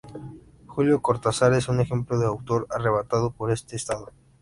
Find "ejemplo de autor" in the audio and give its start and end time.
1.79-2.65